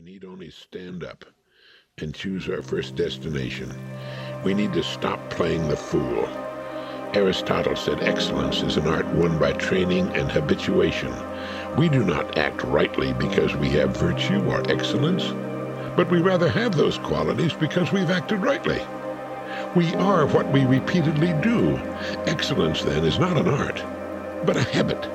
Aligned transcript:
We 0.00 0.12
need 0.12 0.24
only 0.24 0.48
stand 0.48 1.04
up 1.04 1.26
and 1.98 2.14
choose 2.14 2.48
our 2.48 2.62
first 2.62 2.96
destination. 2.96 3.70
We 4.42 4.54
need 4.54 4.72
to 4.72 4.82
stop 4.82 5.28
playing 5.28 5.68
the 5.68 5.76
fool. 5.76 6.26
Aristotle 7.12 7.76
said 7.76 8.02
excellence 8.02 8.62
is 8.62 8.78
an 8.78 8.86
art 8.86 9.06
won 9.08 9.38
by 9.38 9.52
training 9.52 10.08
and 10.16 10.30
habituation. 10.30 11.12
We 11.76 11.90
do 11.90 12.02
not 12.02 12.38
act 12.38 12.64
rightly 12.64 13.12
because 13.12 13.54
we 13.56 13.68
have 13.70 13.94
virtue 13.94 14.42
or 14.46 14.62
excellence, 14.70 15.34
but 15.96 16.10
we 16.10 16.22
rather 16.22 16.48
have 16.48 16.74
those 16.74 16.96
qualities 16.96 17.52
because 17.52 17.92
we've 17.92 18.10
acted 18.10 18.40
rightly. 18.40 18.80
We 19.76 19.94
are 19.96 20.26
what 20.26 20.50
we 20.50 20.64
repeatedly 20.64 21.34
do. 21.42 21.76
Excellence, 22.24 22.82
then, 22.82 23.04
is 23.04 23.18
not 23.18 23.36
an 23.36 23.48
art, 23.48 23.84
but 24.46 24.56
a 24.56 24.62
habit. 24.62 25.10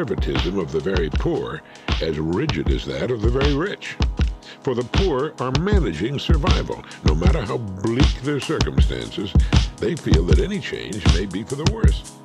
Conservatism 0.00 0.58
of 0.58 0.72
the 0.72 0.80
very 0.80 1.10
poor 1.10 1.60
as 2.00 2.18
rigid 2.18 2.70
as 2.70 2.86
that 2.86 3.10
of 3.10 3.20
the 3.20 3.28
very 3.28 3.54
rich. 3.54 3.96
For 4.62 4.74
the 4.74 4.84
poor 4.84 5.34
are 5.40 5.52
managing 5.60 6.18
survival. 6.18 6.82
No 7.04 7.14
matter 7.14 7.42
how 7.42 7.58
bleak 7.58 8.22
their 8.22 8.40
circumstances, 8.40 9.32
they 9.76 9.94
feel 9.96 10.24
that 10.24 10.40
any 10.40 10.58
change 10.58 11.04
may 11.14 11.26
be 11.26 11.42
for 11.42 11.56
the 11.56 11.70
worse. 11.70 12.19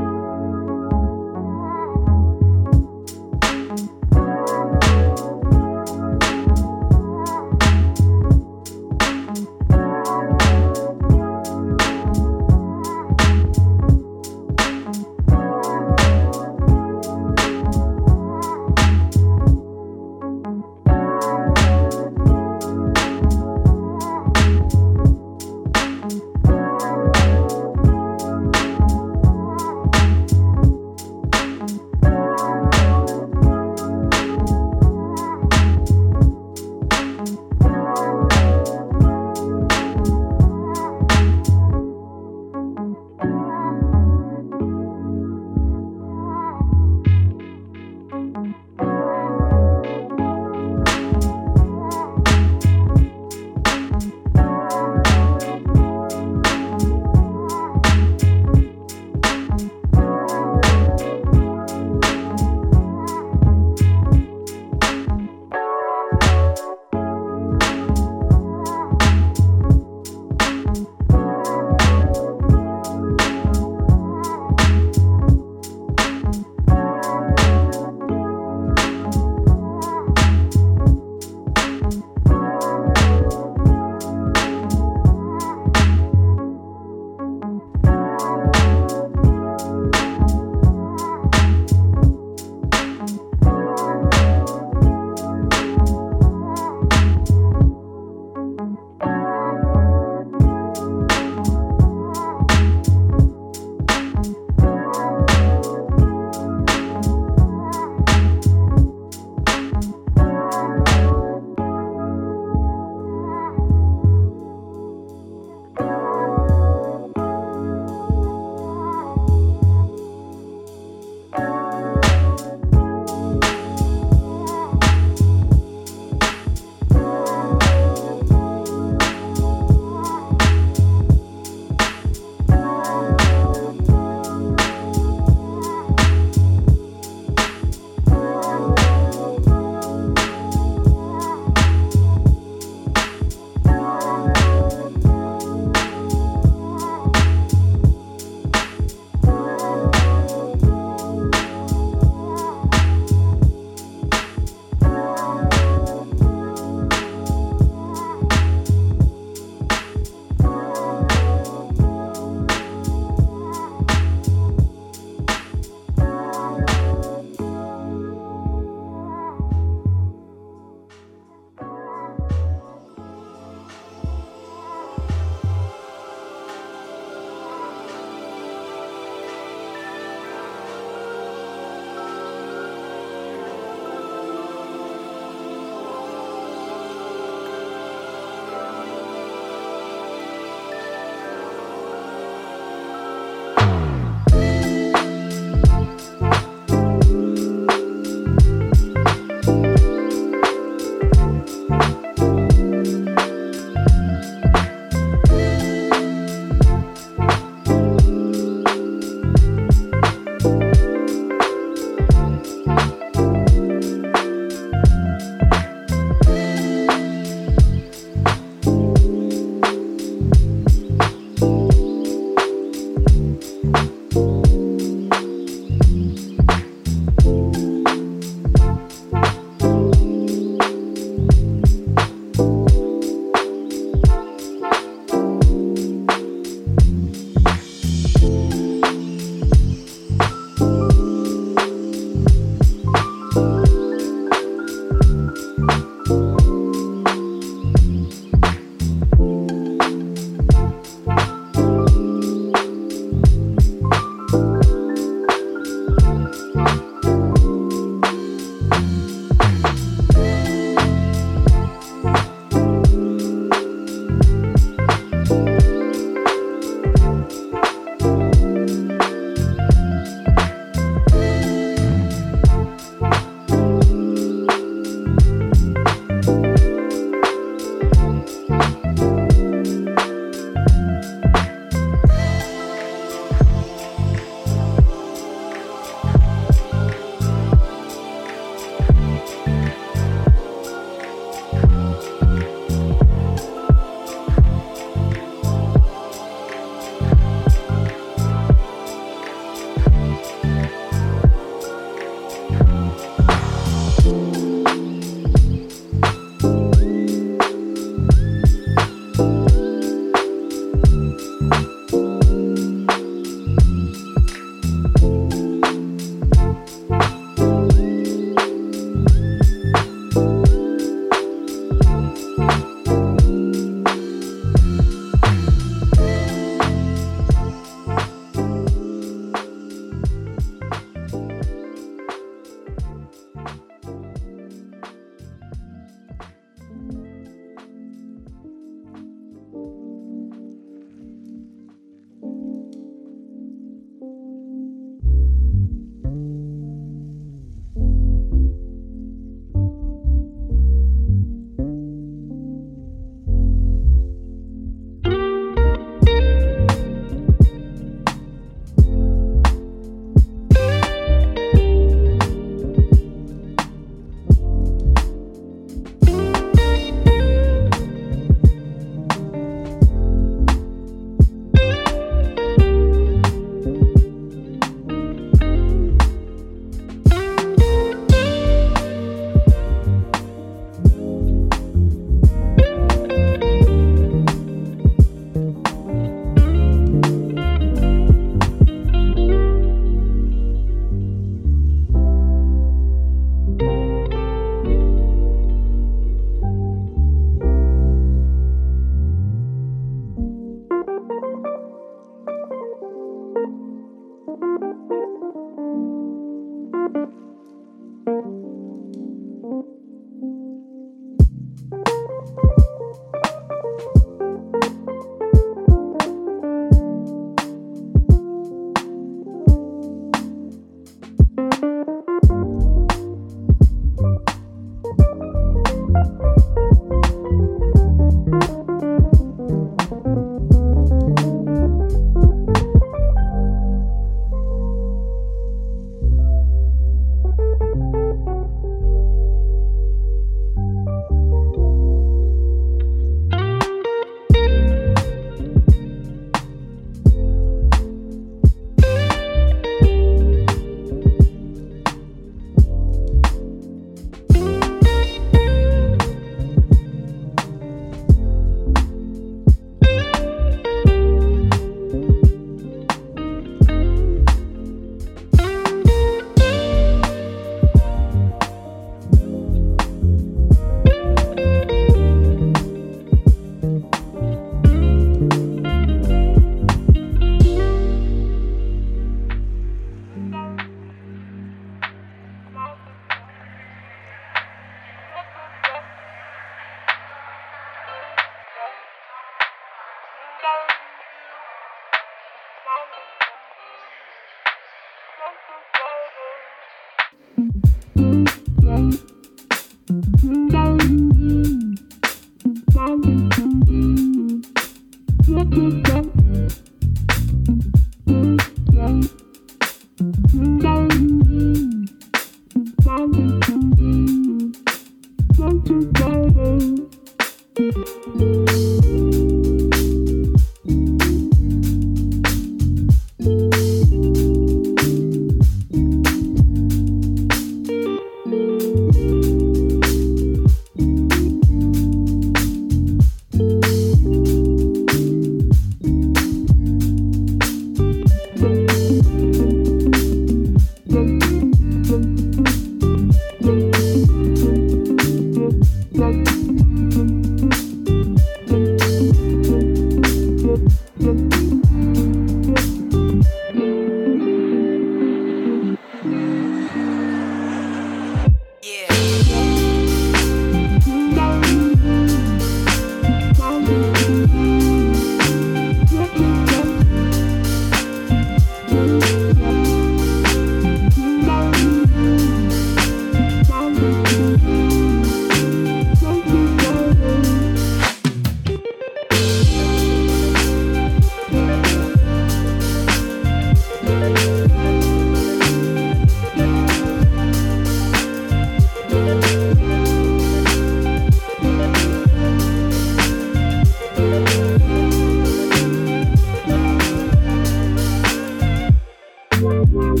Thank 599.86 600.00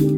you. 0.00 0.13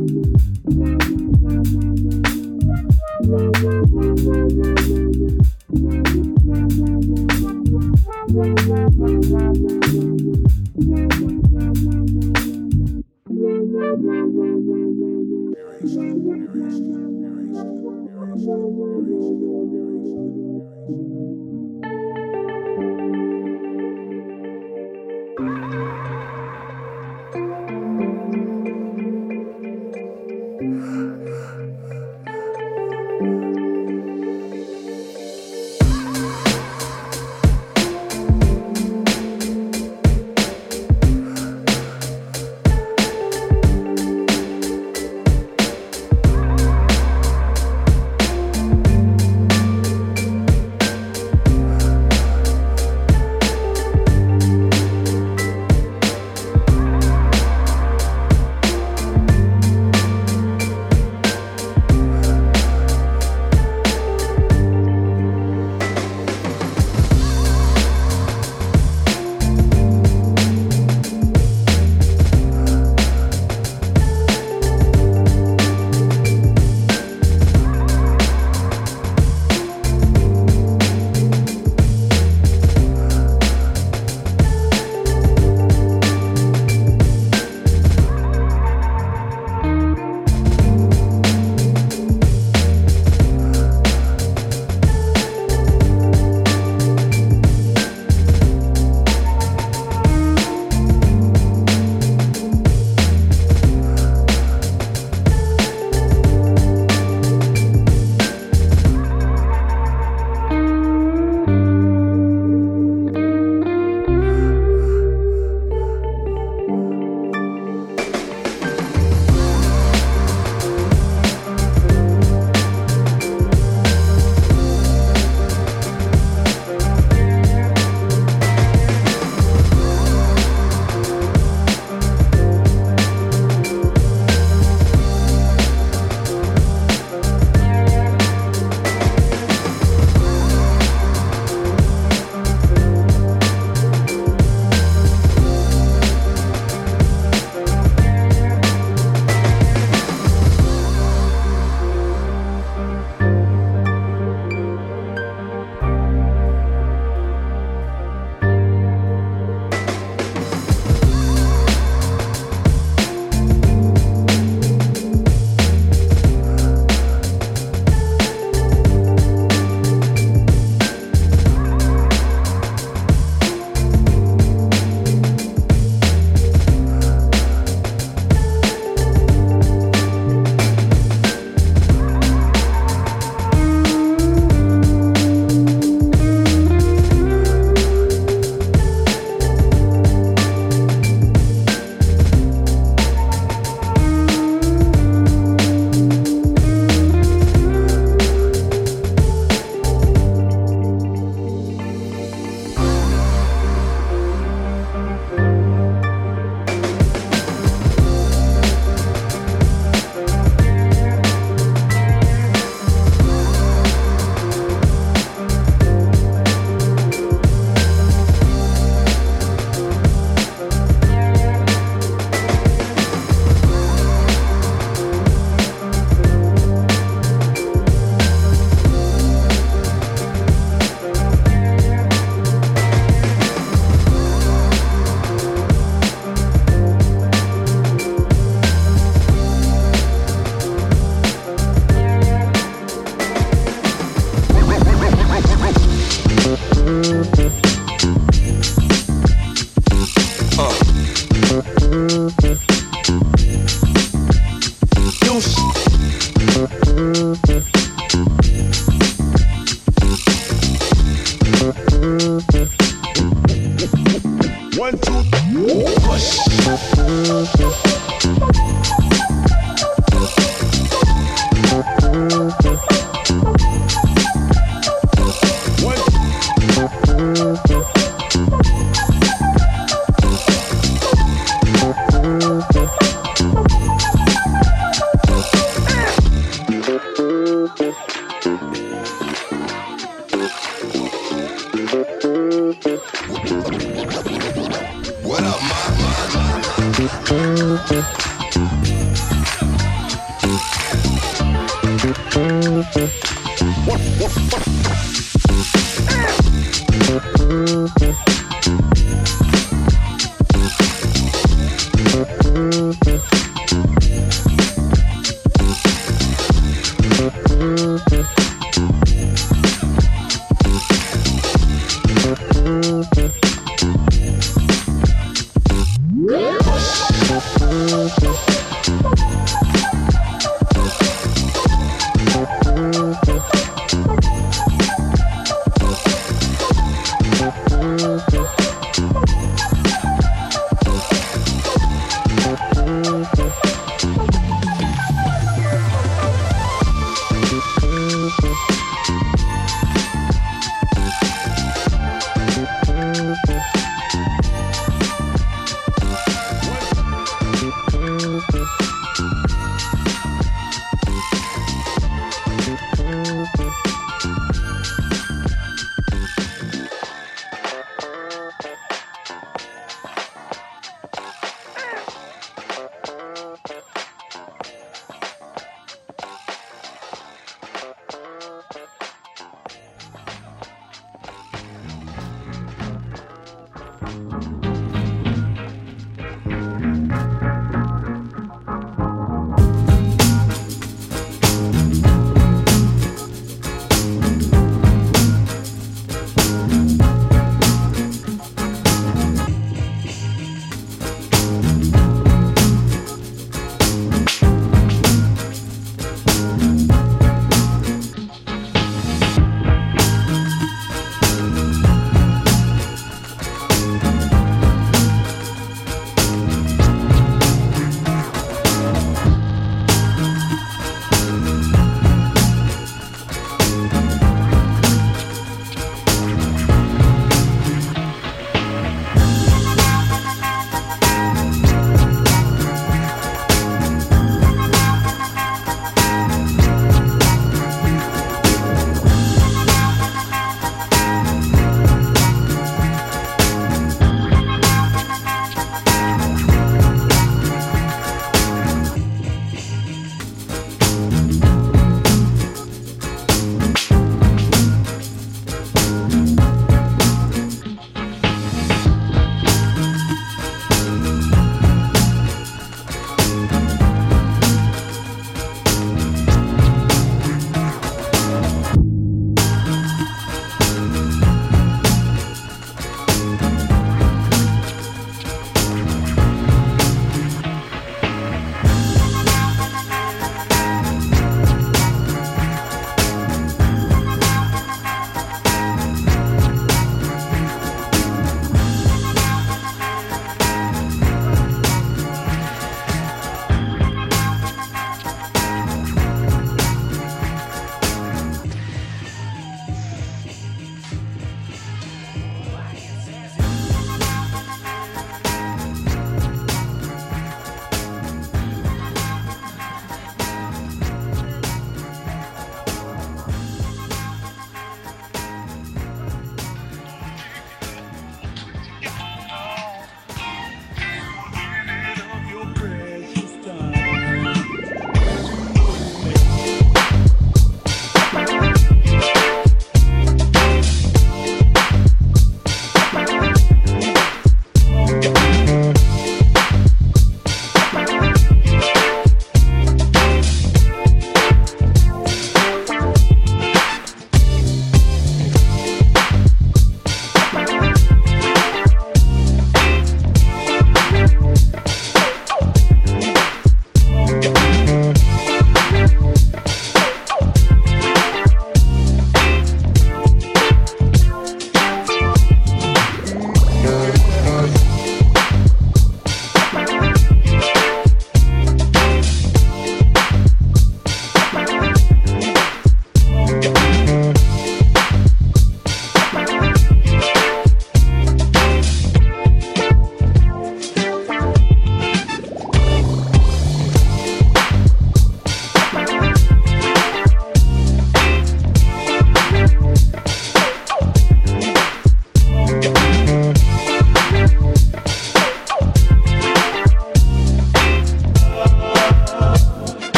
Mm-hmm. 256.97 257.76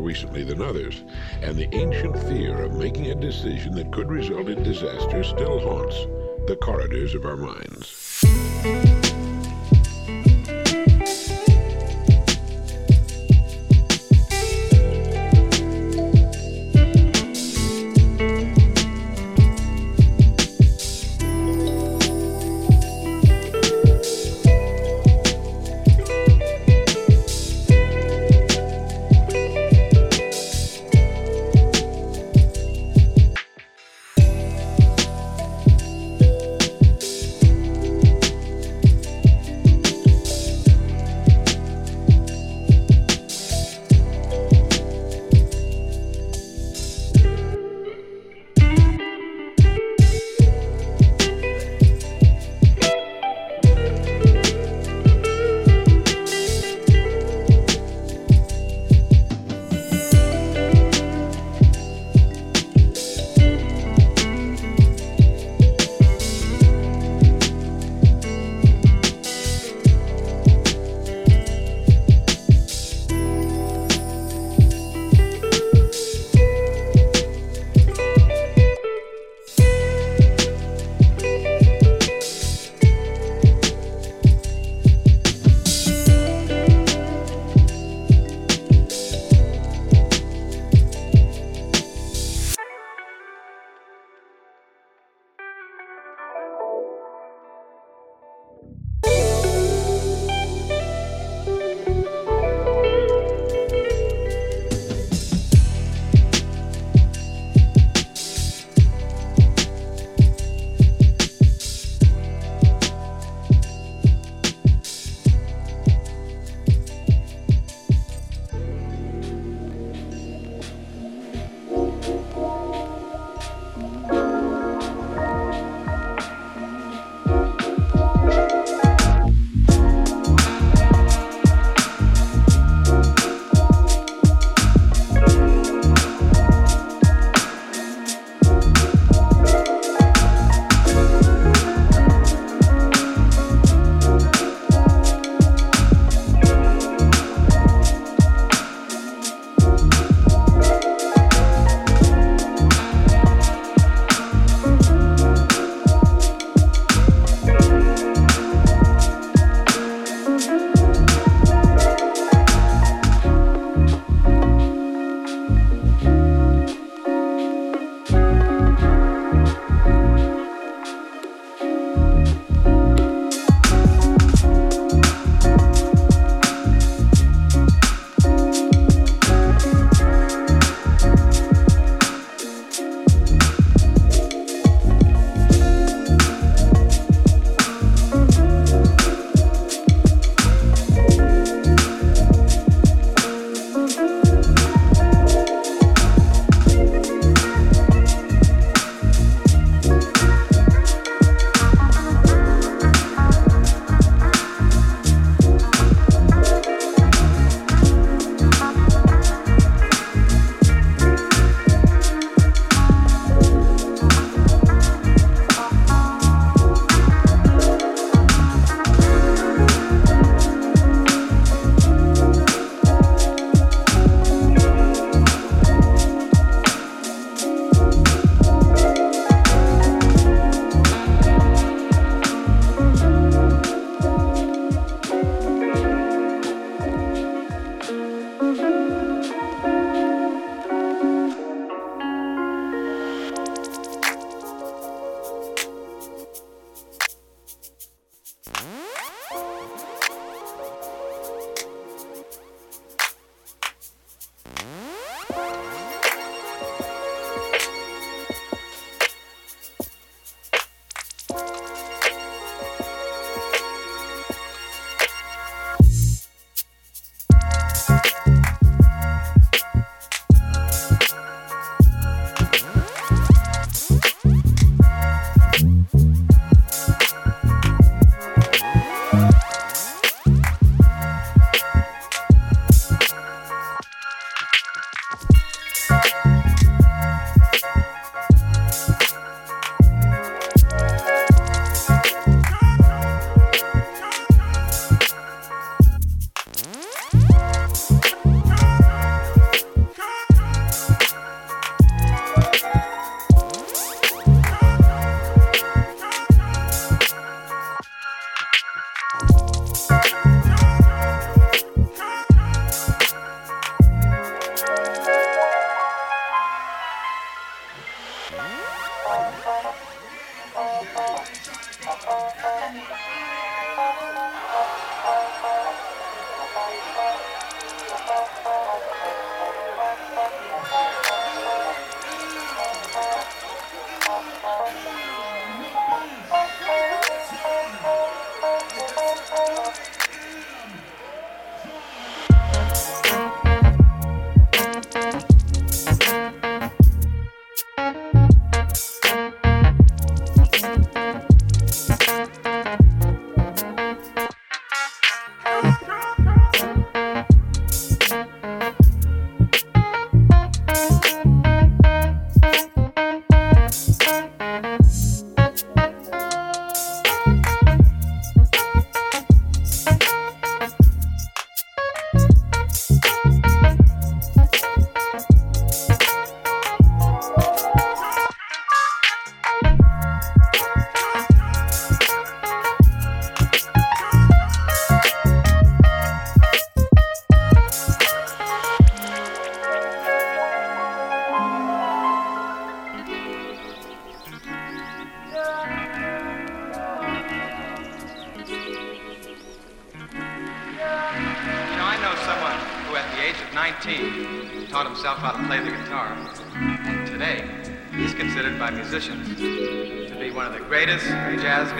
Recently 0.00 0.42
than 0.42 0.60
others, 0.60 1.04
and 1.42 1.56
the 1.56 1.72
ancient 1.74 2.18
fear 2.24 2.62
of 2.62 2.74
making 2.74 3.10
a 3.10 3.14
decision 3.14 3.72
that 3.74 3.92
could 3.92 4.10
result 4.10 4.48
in 4.48 4.62
disaster 4.62 5.22
still 5.22 5.60
haunts 5.60 6.06
the 6.48 6.56
corridors 6.56 7.14
of 7.14 7.24
our 7.24 7.36
minds. 7.36 7.67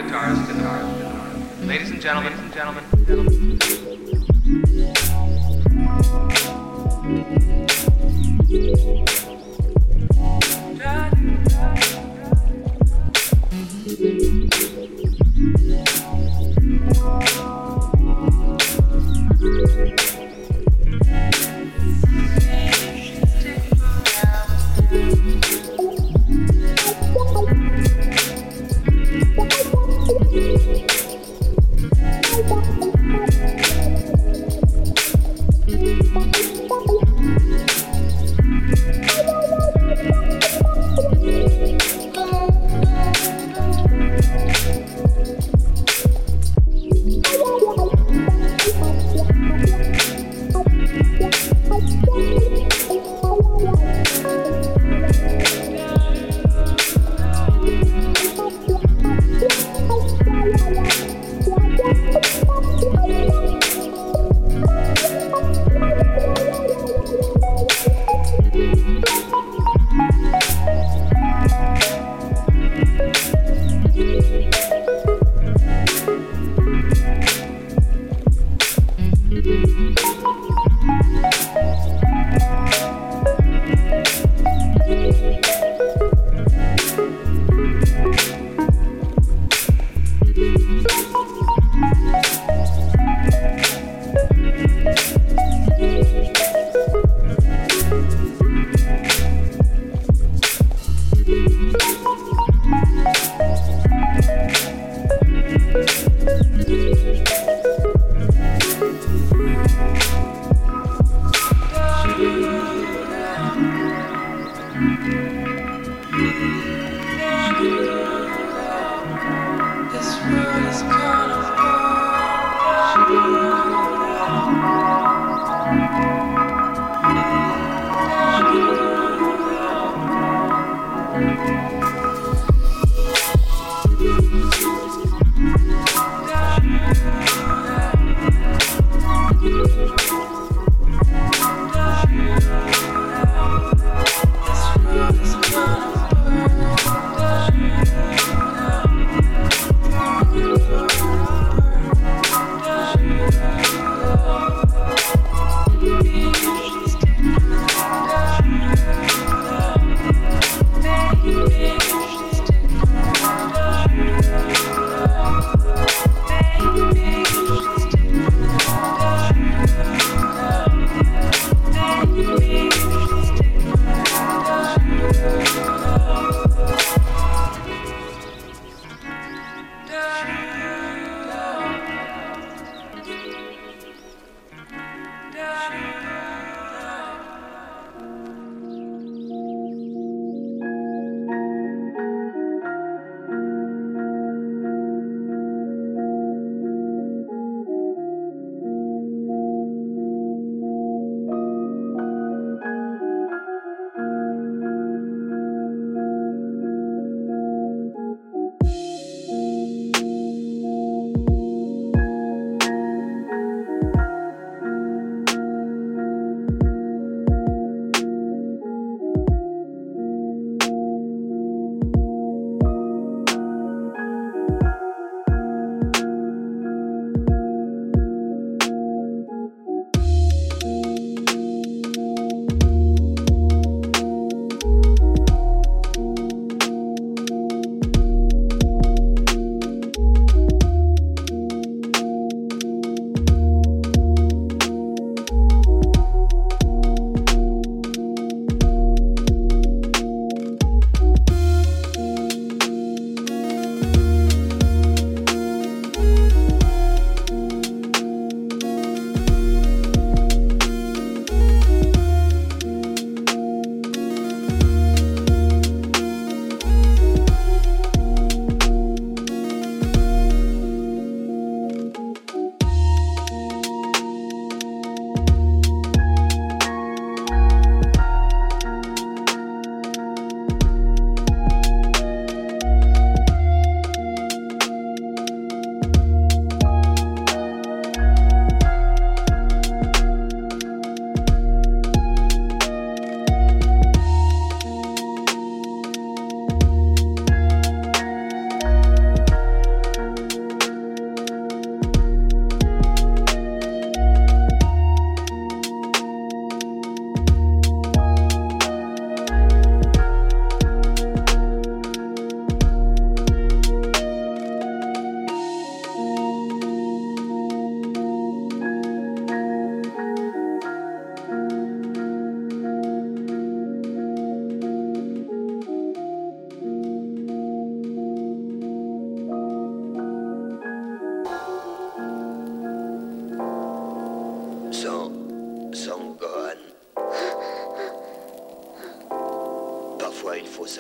guitars, 0.03 0.39
guitars, 0.47 0.97
guitars. 0.97 1.67
Ladies 1.67 1.91
and 1.91 2.01
gentlemen, 2.01 2.33
and 2.33 2.55
gentlemen, 2.55 2.85
gentlemen. 3.05 3.59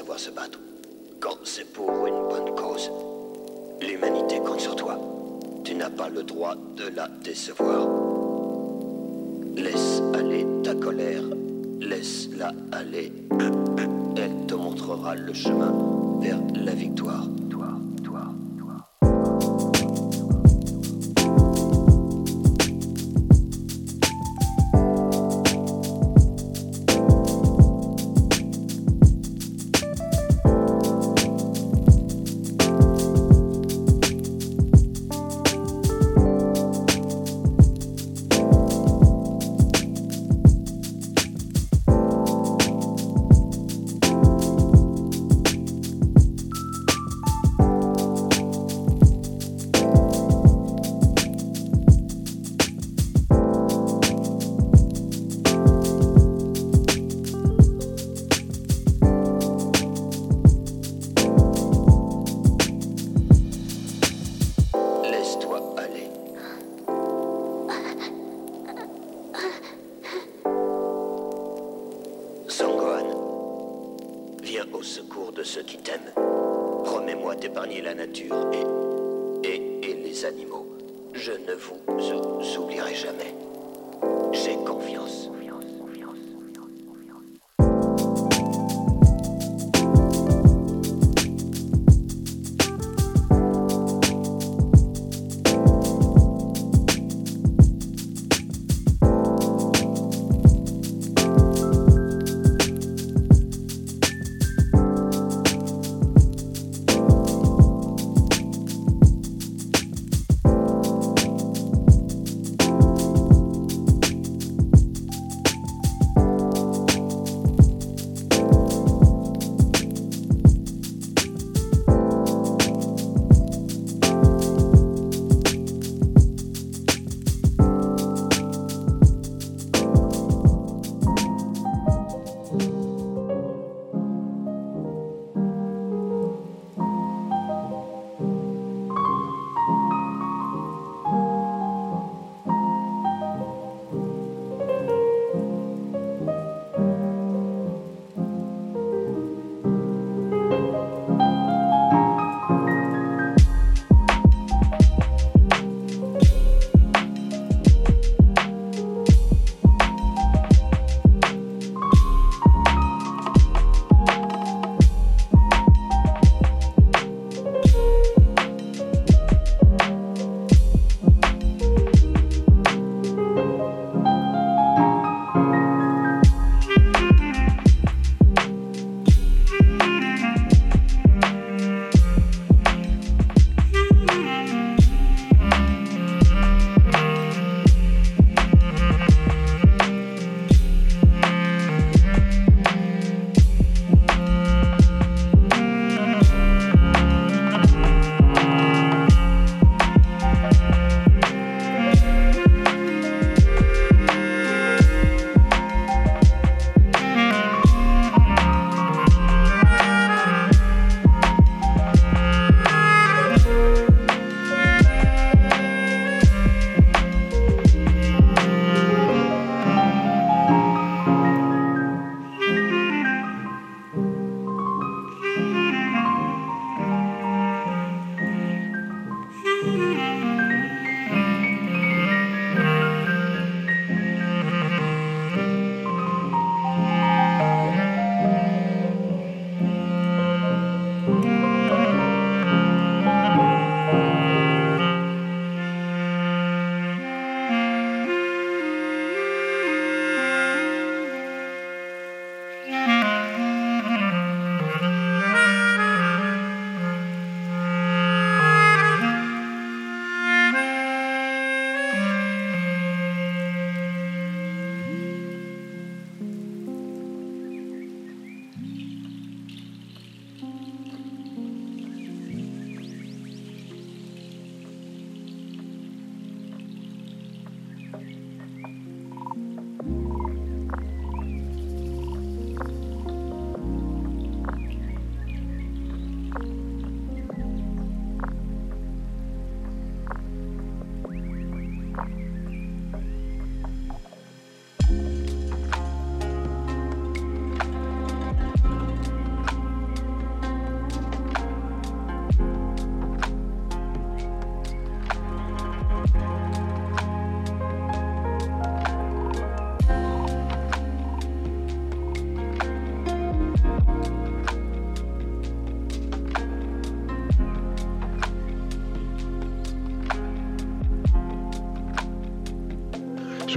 واسه 0.09 0.31
بد 0.31 0.58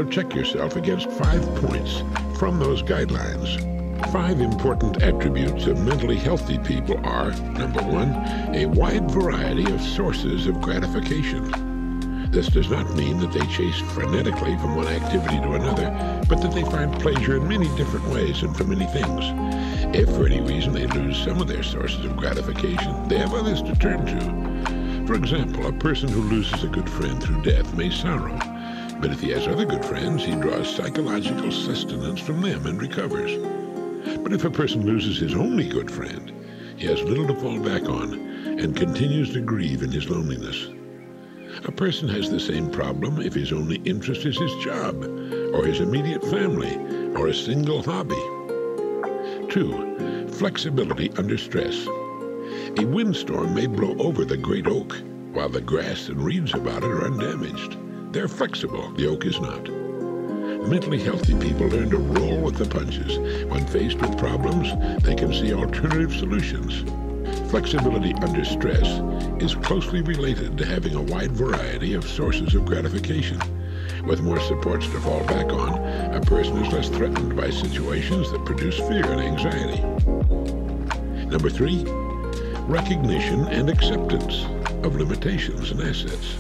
So 0.01 0.07
check 0.07 0.33
yourself 0.33 0.77
against 0.77 1.11
five 1.11 1.43
points 1.57 2.01
from 2.39 2.57
those 2.57 2.81
guidelines. 2.81 3.61
Five 4.11 4.41
important 4.41 5.03
attributes 5.03 5.67
of 5.67 5.79
mentally 5.79 6.15
healthy 6.15 6.57
people 6.57 6.99
are 7.05 7.29
number 7.33 7.83
one, 7.83 8.09
a 8.55 8.65
wide 8.65 9.11
variety 9.11 9.71
of 9.71 9.79
sources 9.79 10.47
of 10.47 10.59
gratification. 10.59 12.31
This 12.31 12.47
does 12.47 12.71
not 12.71 12.95
mean 12.95 13.19
that 13.19 13.31
they 13.31 13.45
chase 13.45 13.79
frenetically 13.93 14.59
from 14.59 14.75
one 14.75 14.87
activity 14.87 15.37
to 15.37 15.51
another, 15.51 15.91
but 16.27 16.41
that 16.41 16.51
they 16.51 16.63
find 16.63 16.91
pleasure 16.99 17.37
in 17.37 17.47
many 17.47 17.67
different 17.77 18.07
ways 18.07 18.41
and 18.41 18.57
for 18.57 18.63
many 18.63 18.87
things. 18.87 19.23
If 19.95 20.09
for 20.15 20.25
any 20.25 20.41
reason 20.41 20.73
they 20.73 20.87
lose 20.87 21.23
some 21.23 21.39
of 21.39 21.47
their 21.47 21.61
sources 21.61 22.03
of 22.05 22.17
gratification, 22.17 23.07
they 23.07 23.19
have 23.19 23.35
others 23.35 23.61
to 23.61 23.75
turn 23.75 24.07
to. 24.07 25.05
For 25.05 25.13
example, 25.13 25.67
a 25.67 25.73
person 25.73 26.09
who 26.09 26.21
loses 26.21 26.63
a 26.63 26.69
good 26.69 26.89
friend 26.89 27.21
through 27.21 27.43
death 27.43 27.71
may 27.75 27.91
sorrow, 27.91 28.39
but 29.01 29.11
if 29.11 29.19
he 29.19 29.31
has 29.31 29.47
other 29.47 29.65
good 29.65 29.83
friends, 29.83 30.23
he 30.23 30.35
draws 30.35 30.75
psychological 30.75 31.51
sustenance 31.51 32.19
from 32.19 32.39
them 32.41 32.67
and 32.67 32.79
recovers. 32.79 33.35
But 34.21 34.31
if 34.31 34.45
a 34.45 34.51
person 34.51 34.85
loses 34.85 35.17
his 35.17 35.33
only 35.33 35.67
good 35.67 35.89
friend, 35.89 36.31
he 36.77 36.85
has 36.85 37.01
little 37.01 37.25
to 37.27 37.35
fall 37.35 37.59
back 37.59 37.89
on 37.89 38.13
and 38.59 38.75
continues 38.75 39.33
to 39.33 39.41
grieve 39.41 39.81
in 39.81 39.91
his 39.91 40.07
loneliness. 40.07 40.67
A 41.65 41.71
person 41.71 42.07
has 42.09 42.29
the 42.29 42.39
same 42.39 42.69
problem 42.69 43.19
if 43.19 43.33
his 43.33 43.51
only 43.51 43.77
interest 43.85 44.25
is 44.25 44.37
his 44.37 44.55
job, 44.63 45.03
or 45.53 45.65
his 45.65 45.79
immediate 45.79 46.23
family, 46.25 46.75
or 47.15 47.27
a 47.27 47.33
single 47.33 47.81
hobby. 47.81 48.15
2. 49.49 50.27
Flexibility 50.29 51.11
under 51.17 51.37
stress. 51.37 51.87
A 52.77 52.85
windstorm 52.85 53.55
may 53.55 53.65
blow 53.65 53.95
over 53.97 54.25
the 54.25 54.37
great 54.37 54.67
oak, 54.67 54.95
while 55.33 55.49
the 55.49 55.61
grass 55.61 56.07
and 56.07 56.23
reeds 56.23 56.53
about 56.53 56.83
it 56.83 56.91
are 56.91 57.05
undamaged. 57.05 57.77
They're 58.12 58.28
flexible, 58.28 58.91
the 58.91 59.07
oak 59.07 59.26
is 59.26 59.39
not. 59.39 59.70
Mentally 60.68 61.01
healthy 61.01 61.34
people 61.39 61.68
learn 61.68 61.89
to 61.91 61.97
roll 61.97 62.41
with 62.41 62.57
the 62.57 62.66
punches. 62.66 63.18
When 63.49 63.66
faced 63.66 64.01
with 64.01 64.18
problems, 64.18 64.68
they 65.01 65.16
can 65.16 65.34
see 65.34 65.53
alternative 65.53 66.14
solutions. 66.14 66.84
Flexibility 67.49 68.14
under 68.16 68.43
stress 68.43 68.86
is 69.41 69.55
closely 69.55 70.01
related 70.01 70.57
to 70.57 70.66
having 70.66 70.95
a 70.95 71.01
wide 71.01 71.32
variety 71.32 71.93
of 71.93 72.05
sources 72.05 72.53
of 72.53 72.66
gratification. 72.66 73.39
With 74.05 74.22
more 74.22 74.41
supports 74.41 74.88
to 74.88 74.99
fall 74.99 75.24
back 75.24 75.45
on, 75.53 75.80
a 76.14 76.20
person 76.20 76.57
is 76.57 76.74
less 76.74 76.89
threatened 76.89 77.38
by 77.38 77.49
situations 77.49 78.30
that 78.34 78.43
produce 78.43 78.78
fear 78.78 79.09
and 79.09 79.22
anxiety. 79.22 79.82
Number 81.28 81.49
three, 81.49 81.86
recognition 82.68 83.47
and 83.47 83.70
acceptance 83.70 84.43
of 84.86 84.97
limitations 84.97 85.72
and 85.72 85.80
assets. 85.82 86.36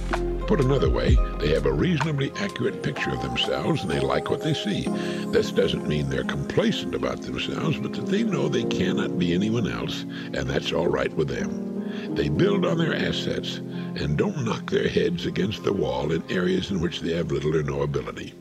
Put 0.51 0.59
another 0.59 0.89
way, 0.89 1.15
they 1.39 1.47
have 1.53 1.65
a 1.65 1.71
reasonably 1.71 2.29
accurate 2.35 2.83
picture 2.83 3.11
of 3.11 3.21
themselves 3.21 3.83
and 3.83 3.89
they 3.89 4.01
like 4.01 4.29
what 4.29 4.41
they 4.41 4.53
see. 4.53 4.85
This 5.27 5.49
doesn't 5.49 5.87
mean 5.87 6.09
they're 6.09 6.25
complacent 6.25 6.93
about 6.93 7.21
themselves, 7.21 7.77
but 7.77 7.93
that 7.93 8.07
they 8.07 8.23
know 8.23 8.49
they 8.49 8.65
cannot 8.65 9.17
be 9.17 9.33
anyone 9.33 9.65
else, 9.65 10.01
and 10.01 10.49
that's 10.49 10.73
all 10.73 10.87
right 10.87 11.13
with 11.13 11.29
them. 11.29 12.13
They 12.15 12.27
build 12.27 12.65
on 12.65 12.79
their 12.79 12.93
assets 12.93 13.59
and 13.95 14.17
don't 14.17 14.43
knock 14.43 14.69
their 14.69 14.89
heads 14.89 15.25
against 15.25 15.63
the 15.63 15.71
wall 15.71 16.11
in 16.11 16.21
areas 16.29 16.69
in 16.69 16.81
which 16.81 16.99
they 16.99 17.13
have 17.13 17.31
little 17.31 17.55
or 17.55 17.63
no 17.63 17.83
ability. 17.83 18.33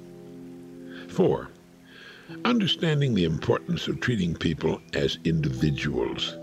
4. 1.10 1.48
Understanding 2.44 3.14
the 3.14 3.24
importance 3.24 3.86
of 3.86 4.00
treating 4.00 4.34
people 4.34 4.82
as 4.94 5.20
individuals. 5.22 6.34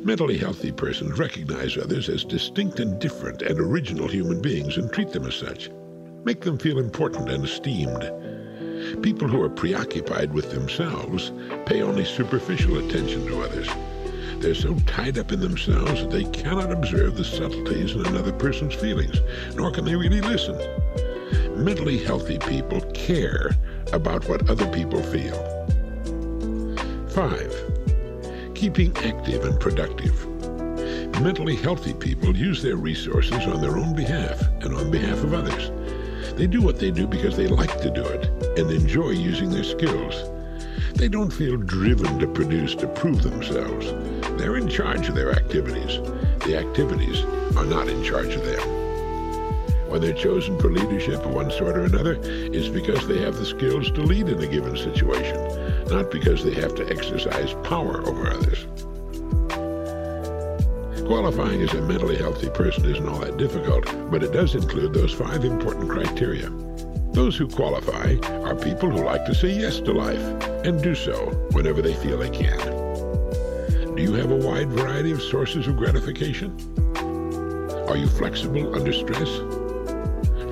Mentally 0.00 0.36
healthy 0.36 0.72
persons 0.72 1.18
recognize 1.18 1.76
others 1.76 2.08
as 2.08 2.24
distinct 2.24 2.80
and 2.80 2.98
different 3.00 3.42
and 3.42 3.60
original 3.60 4.08
human 4.08 4.42
beings 4.42 4.78
and 4.78 4.92
treat 4.92 5.12
them 5.12 5.26
as 5.26 5.34
such. 5.34 5.70
Make 6.24 6.40
them 6.40 6.58
feel 6.58 6.78
important 6.78 7.30
and 7.30 7.44
esteemed. 7.44 8.02
People 9.02 9.28
who 9.28 9.40
are 9.42 9.48
preoccupied 9.48 10.32
with 10.32 10.50
themselves 10.50 11.30
pay 11.66 11.82
only 11.82 12.04
superficial 12.04 12.78
attention 12.78 13.26
to 13.26 13.42
others. 13.42 13.68
They're 14.40 14.54
so 14.54 14.74
tied 14.86 15.18
up 15.18 15.30
in 15.30 15.40
themselves 15.40 16.02
that 16.02 16.10
they 16.10 16.24
cannot 16.24 16.72
observe 16.72 17.16
the 17.16 17.24
subtleties 17.24 17.92
in 17.92 18.04
another 18.06 18.32
person's 18.32 18.74
feelings, 18.74 19.20
nor 19.54 19.70
can 19.70 19.84
they 19.84 19.94
really 19.94 20.20
listen. 20.20 20.56
Mentally 21.64 21.98
healthy 21.98 22.38
people 22.38 22.80
care 22.92 23.56
about 23.92 24.28
what 24.28 24.50
other 24.50 24.66
people 24.72 25.02
feel. 25.02 25.36
5 27.10 27.75
keeping 28.56 28.96
active 28.96 29.44
and 29.44 29.60
productive. 29.60 30.26
Mentally 31.20 31.56
healthy 31.56 31.92
people 31.92 32.34
use 32.34 32.62
their 32.62 32.76
resources 32.76 33.46
on 33.46 33.60
their 33.60 33.76
own 33.76 33.94
behalf 33.94 34.40
and 34.62 34.74
on 34.74 34.90
behalf 34.90 35.22
of 35.22 35.34
others. 35.34 35.70
They 36.36 36.46
do 36.46 36.62
what 36.62 36.78
they 36.78 36.90
do 36.90 37.06
because 37.06 37.36
they 37.36 37.48
like 37.48 37.78
to 37.82 37.90
do 37.90 38.02
it 38.02 38.24
and 38.58 38.70
enjoy 38.70 39.10
using 39.10 39.50
their 39.50 39.62
skills. 39.62 40.14
They 40.94 41.08
don't 41.08 41.30
feel 41.30 41.58
driven 41.58 42.18
to 42.18 42.26
produce 42.26 42.74
to 42.76 42.86
prove 42.86 43.22
themselves. 43.22 43.92
They're 44.38 44.56
in 44.56 44.68
charge 44.68 45.10
of 45.10 45.14
their 45.14 45.32
activities. 45.32 46.00
The 46.46 46.56
activities 46.56 47.24
are 47.58 47.66
not 47.66 47.88
in 47.88 48.02
charge 48.02 48.34
of 48.34 48.44
them. 48.44 49.90
When 49.90 50.00
they're 50.00 50.14
chosen 50.14 50.58
for 50.58 50.72
leadership 50.72 51.26
of 51.26 51.34
one 51.34 51.50
sort 51.50 51.76
or 51.76 51.84
another, 51.84 52.18
it's 52.22 52.68
because 52.68 53.06
they 53.06 53.18
have 53.18 53.36
the 53.36 53.44
skills 53.44 53.90
to 53.90 54.00
lead 54.00 54.28
in 54.28 54.42
a 54.42 54.46
given 54.46 54.78
situation 54.78 55.65
not 55.90 56.10
because 56.10 56.44
they 56.44 56.54
have 56.54 56.74
to 56.74 56.88
exercise 56.88 57.54
power 57.62 58.06
over 58.06 58.28
others. 58.28 58.66
Qualifying 61.06 61.62
as 61.62 61.72
a 61.72 61.82
mentally 61.82 62.16
healthy 62.16 62.50
person 62.50 62.84
isn't 62.84 63.08
all 63.08 63.20
that 63.20 63.36
difficult, 63.36 63.84
but 64.10 64.24
it 64.24 64.32
does 64.32 64.54
include 64.56 64.92
those 64.92 65.12
five 65.12 65.44
important 65.44 65.88
criteria. 65.88 66.50
Those 67.12 67.36
who 67.36 67.46
qualify 67.46 68.16
are 68.44 68.56
people 68.56 68.90
who 68.90 69.04
like 69.04 69.24
to 69.26 69.34
say 69.34 69.50
yes 69.50 69.78
to 69.80 69.92
life 69.92 70.20
and 70.64 70.82
do 70.82 70.94
so 70.94 71.30
whenever 71.52 71.80
they 71.80 71.94
feel 71.94 72.18
they 72.18 72.30
can. 72.30 72.58
Do 73.94 74.02
you 74.02 74.12
have 74.14 74.30
a 74.30 74.36
wide 74.36 74.68
variety 74.68 75.12
of 75.12 75.22
sources 75.22 75.68
of 75.68 75.76
gratification? 75.76 76.54
Are 77.88 77.96
you 77.96 78.08
flexible 78.08 78.74
under 78.74 78.92
stress? 78.92 79.30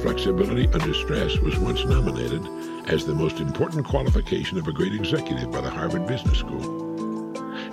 Flexibility 0.03 0.69
under 0.69 0.95
stress 0.95 1.37
was 1.39 1.59
once 1.59 1.85
nominated 1.85 2.43
as 2.87 3.07
the 3.07 3.15
most 3.15 3.41
important 3.41 3.87
qualification 3.87 4.59
of 4.59 4.69
a 4.69 4.73
great 4.73 4.95
executive 4.95 5.51
by 5.51 5.61
the 5.61 5.71
Harvard 5.71 6.07
Business 6.07 6.39
School? 6.39 6.61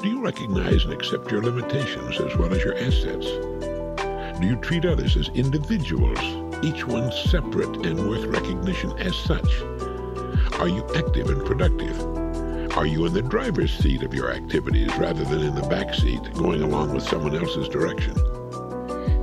Do 0.01 0.09
you 0.09 0.23
recognize 0.23 0.85
and 0.85 0.93
accept 0.93 1.31
your 1.31 1.43
limitations 1.43 2.19
as 2.19 2.35
well 2.37 2.53
as 2.53 2.63
your 2.63 2.77
assets? 2.77 3.27
Do 4.39 4.47
you 4.47 4.55
treat 4.61 4.85
others 4.85 5.17
as 5.17 5.27
individuals, 5.29 6.19
each 6.63 6.87
one 6.87 7.11
separate 7.11 7.85
and 7.85 8.09
worth 8.09 8.25
recognition 8.25 8.97
as 8.99 9.15
such? 9.15 9.61
Are 10.59 10.69
you 10.69 10.85
active 10.95 11.29
and 11.29 11.45
productive? 11.45 11.99
Are 12.77 12.85
you 12.87 13.05
in 13.05 13.13
the 13.13 13.21
driver's 13.21 13.77
seat 13.77 14.03
of 14.03 14.13
your 14.13 14.31
activities 14.31 14.95
rather 14.97 15.25
than 15.25 15.41
in 15.41 15.55
the 15.55 15.67
back 15.67 15.93
seat, 15.93 16.21
going 16.33 16.61
along 16.61 16.93
with 16.93 17.03
someone 17.03 17.35
else's 17.35 17.67
direction? 17.67 18.13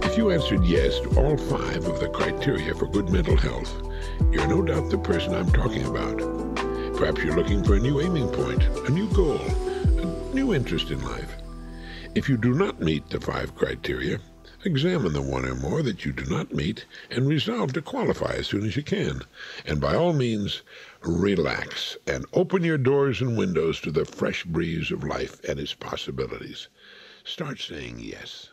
If 0.03 0.19
you 0.19 0.31
answered 0.31 0.65
yes 0.65 1.01
to 1.01 1.19
all 1.19 1.37
five 1.37 1.87
of 1.87 1.99
the 1.99 2.09
criteria 2.09 2.75
for 2.75 2.87
good 2.87 3.09
mental 3.09 3.37
health, 3.37 3.88
you're 4.31 4.47
no 4.47 4.63
doubt 4.63 4.91
the 4.91 4.99
person 4.99 5.35
I'm 5.35 5.51
talking 5.53 5.85
about. 5.85 6.19
Perhaps 6.97 7.23
you're 7.23 7.37
looking 7.37 7.65
for 7.65 7.75
a 7.75 7.81
new 7.81 8.01
aiming 8.01 8.29
point, 8.29 8.63
a 8.63 8.91
new 8.91 9.09
goal, 9.13 9.41
a 9.41 10.35
new 10.35 10.55
interest 10.55 10.91
in 10.91 11.01
life. 11.03 11.37
If 12.15 12.29
you 12.29 12.37
do 12.37 12.53
not 12.53 12.81
meet 12.81 13.09
the 13.09 13.21
five 13.21 13.55
criteria, 13.55 14.19
examine 14.65 15.13
the 15.13 15.23
one 15.23 15.47
or 15.47 15.55
more 15.55 15.83
that 15.83 16.05
you 16.05 16.13
do 16.13 16.25
not 16.25 16.53
meet 16.53 16.85
and 17.11 17.29
resolve 17.29 17.73
to 17.75 17.83
qualify 17.83 18.33
as 18.33 18.49
soon 18.49 18.65
as 18.67 18.77
you 18.77 18.83
can. 18.83 19.23
And 19.65 19.81
by 19.81 19.95
all 19.95 20.13
means, 20.13 20.63
relax 21.03 21.97
and 22.07 22.27
open 22.33 22.65
your 22.65 22.79
doors 22.79 23.21
and 23.21 23.39
windows 23.39 23.81
to 23.83 23.91
the 23.91 24.05
fresh 24.05 24.45
breeze 24.45 24.91
of 24.91 25.05
life 25.05 25.43
and 25.45 25.59
its 25.59 25.75
possibilities. 25.75 26.69
Start 27.25 27.61
saying 27.61 28.01
yes. 28.01 28.48